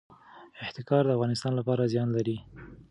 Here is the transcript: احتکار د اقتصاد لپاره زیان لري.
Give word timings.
احتکار 0.63 1.03
د 1.07 1.11
اقتصاد 1.15 1.53
لپاره 1.59 1.89
زیان 1.93 2.09
لري. 2.17 2.37